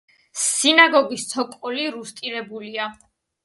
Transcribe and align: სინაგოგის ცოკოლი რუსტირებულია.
სინაგოგის 0.43 1.27
ცოკოლი 1.35 1.87
რუსტირებულია. 1.99 2.93